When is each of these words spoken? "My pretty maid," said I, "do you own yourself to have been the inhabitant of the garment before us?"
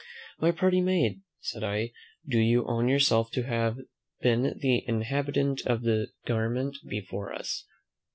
"My 0.39 0.49
pretty 0.49 0.81
maid," 0.81 1.21
said 1.41 1.63
I, 1.63 1.91
"do 2.27 2.39
you 2.39 2.65
own 2.65 2.87
yourself 2.87 3.29
to 3.33 3.43
have 3.43 3.77
been 4.19 4.57
the 4.59 4.83
inhabitant 4.87 5.61
of 5.67 5.83
the 5.83 6.07
garment 6.25 6.79
before 6.89 7.31
us?" 7.31 7.67